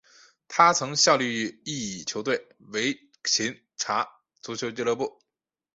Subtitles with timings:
[0.47, 4.09] 他曾效力于意乙球队维琴察
[4.41, 5.21] 足球俱乐部。